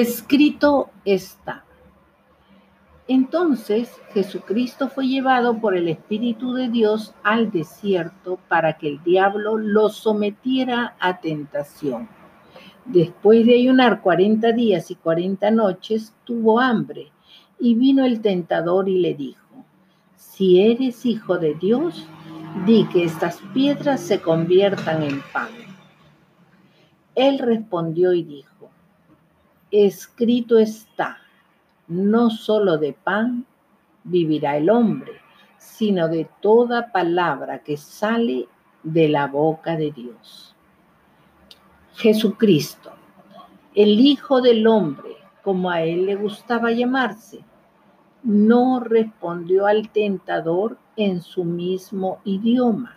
escrito 0.00 0.90
está. 1.04 1.64
Entonces 3.06 3.92
Jesucristo 4.14 4.88
fue 4.88 5.06
llevado 5.06 5.60
por 5.60 5.76
el 5.76 5.88
Espíritu 5.88 6.54
de 6.54 6.70
Dios 6.70 7.14
al 7.22 7.50
desierto 7.50 8.38
para 8.48 8.78
que 8.78 8.88
el 8.88 9.02
diablo 9.02 9.58
lo 9.58 9.90
sometiera 9.90 10.96
a 10.98 11.20
tentación. 11.20 12.08
Después 12.86 13.44
de 13.44 13.56
ayunar 13.56 14.00
cuarenta 14.00 14.52
días 14.52 14.90
y 14.90 14.94
cuarenta 14.94 15.50
noches, 15.50 16.14
tuvo 16.24 16.60
hambre 16.60 17.12
y 17.58 17.74
vino 17.74 18.04
el 18.04 18.20
tentador 18.20 18.88
y 18.88 18.98
le 18.98 19.14
dijo, 19.14 19.64
si 20.16 20.60
eres 20.60 21.04
hijo 21.04 21.38
de 21.38 21.54
Dios, 21.54 22.06
di 22.66 22.86
que 22.88 23.04
estas 23.04 23.38
piedras 23.52 24.00
se 24.00 24.20
conviertan 24.20 25.02
en 25.02 25.22
pan. 25.32 25.48
Él 27.14 27.38
respondió 27.38 28.12
y 28.12 28.22
dijo, 28.22 28.70
escrito 29.74 30.58
está 30.58 31.18
no 31.88 32.30
solo 32.30 32.78
de 32.78 32.92
pan 32.92 33.44
vivirá 34.04 34.56
el 34.56 34.70
hombre, 34.70 35.12
sino 35.58 36.08
de 36.08 36.28
toda 36.40 36.92
palabra 36.92 37.60
que 37.60 37.76
sale 37.76 38.46
de 38.82 39.08
la 39.08 39.26
boca 39.26 39.76
de 39.76 39.90
Dios. 39.90 40.54
Jesucristo, 41.94 42.92
el 43.74 44.00
Hijo 44.00 44.40
del 44.40 44.66
Hombre, 44.66 45.16
como 45.42 45.70
a 45.70 45.82
él 45.82 46.06
le 46.06 46.16
gustaba 46.16 46.72
llamarse, 46.72 47.40
no 48.22 48.80
respondió 48.80 49.66
al 49.66 49.90
tentador 49.90 50.78
en 50.96 51.22
su 51.22 51.44
mismo 51.44 52.20
idioma, 52.24 52.96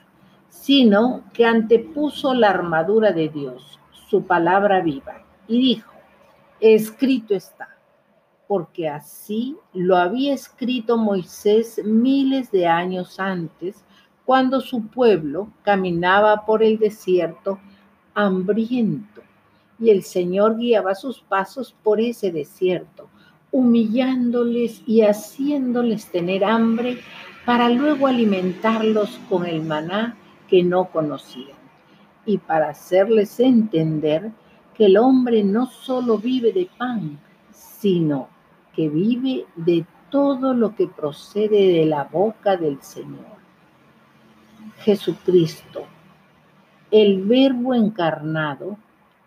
sino 0.49 1.23
que 1.33 1.45
antepuso 1.45 2.33
la 2.33 2.49
armadura 2.49 3.11
de 3.11 3.29
Dios, 3.29 3.79
su 4.09 4.23
palabra 4.23 4.81
viva, 4.81 5.23
y 5.47 5.59
dijo, 5.59 5.96
escrito 6.59 7.35
está 7.35 7.77
porque 8.47 8.87
así 8.87 9.57
lo 9.73 9.97
había 9.97 10.33
escrito 10.33 10.97
Moisés 10.97 11.81
miles 11.83 12.49
de 12.51 12.65
años 12.65 13.19
antes, 13.19 13.83
cuando 14.25 14.61
su 14.61 14.87
pueblo 14.87 15.49
caminaba 15.63 16.45
por 16.45 16.63
el 16.63 16.79
desierto 16.79 17.59
hambriento, 18.13 19.21
y 19.79 19.89
el 19.89 20.03
Señor 20.03 20.57
guiaba 20.57 20.95
sus 20.95 21.21
pasos 21.21 21.75
por 21.83 22.01
ese 22.01 22.31
desierto, 22.31 23.09
humillándoles 23.51 24.81
y 24.85 25.01
haciéndoles 25.01 26.09
tener 26.09 26.43
hambre 26.43 26.99
para 27.45 27.69
luego 27.69 28.07
alimentarlos 28.07 29.19
con 29.29 29.45
el 29.45 29.61
maná 29.61 30.17
que 30.49 30.63
no 30.63 30.85
conocían, 30.85 31.57
y 32.25 32.37
para 32.37 32.69
hacerles 32.69 33.39
entender 33.39 34.31
que 34.77 34.85
el 34.85 34.97
hombre 34.97 35.43
no 35.43 35.65
solo 35.65 36.19
vive 36.19 36.53
de 36.53 36.69
pan, 36.77 37.19
sino 37.51 38.29
que 38.73 38.87
vive 38.87 39.47
de 39.55 39.85
todo 40.11 40.53
lo 40.53 40.75
que 40.75 40.87
procede 40.87 41.79
de 41.79 41.85
la 41.85 42.03
boca 42.03 42.55
del 42.55 42.79
Señor. 42.81 43.37
Jesucristo, 44.79 45.85
el 46.91 47.23
verbo 47.23 47.73
encarnado, 47.73 48.77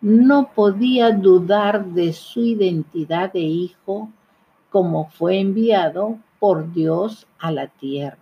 no 0.01 0.51
podía 0.55 1.11
dudar 1.11 1.85
de 1.85 2.13
su 2.13 2.43
identidad 2.43 3.33
de 3.33 3.41
hijo 3.41 4.09
como 4.71 5.11
fue 5.11 5.41
enviado 5.41 6.19
por 6.39 6.73
Dios 6.73 7.27
a 7.39 7.51
la 7.51 7.67
tierra. 7.67 8.19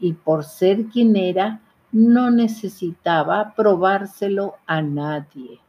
Y 0.00 0.14
por 0.14 0.44
ser 0.44 0.86
quien 0.86 1.14
era, 1.16 1.60
no 1.92 2.30
necesitaba 2.30 3.52
probárselo 3.54 4.54
a 4.66 4.80
nadie. 4.80 5.60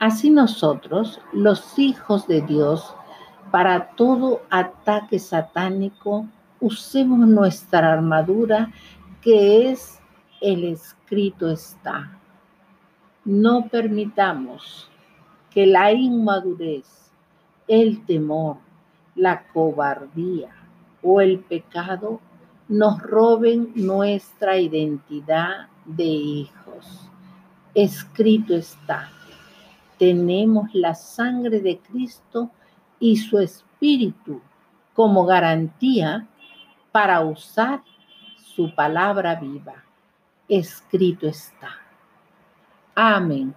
Así 0.00 0.30
nosotros, 0.30 1.20
los 1.30 1.78
hijos 1.78 2.26
de 2.26 2.40
Dios, 2.40 2.94
para 3.50 3.88
todo 3.96 4.40
ataque 4.48 5.18
satánico, 5.18 6.26
usemos 6.58 7.18
nuestra 7.18 7.92
armadura 7.92 8.72
que 9.20 9.70
es 9.70 10.00
el 10.40 10.64
escrito 10.64 11.50
está. 11.50 12.18
No 13.26 13.68
permitamos 13.68 14.90
que 15.50 15.66
la 15.66 15.92
inmadurez, 15.92 17.12
el 17.68 18.02
temor, 18.06 18.56
la 19.14 19.48
cobardía 19.48 20.54
o 21.02 21.20
el 21.20 21.40
pecado 21.40 22.22
nos 22.68 23.02
roben 23.02 23.72
nuestra 23.74 24.56
identidad 24.56 25.68
de 25.84 26.04
hijos. 26.04 27.10
Escrito 27.74 28.54
está. 28.54 29.10
Tenemos 30.00 30.70
la 30.72 30.94
sangre 30.94 31.60
de 31.60 31.78
Cristo 31.78 32.50
y 32.98 33.18
su 33.18 33.38
espíritu 33.38 34.40
como 34.94 35.26
garantía 35.26 36.26
para 36.90 37.20
usar 37.20 37.82
su 38.38 38.74
palabra 38.74 39.34
viva. 39.34 39.84
Escrito 40.48 41.28
está. 41.28 41.72
Amén. 42.94 43.54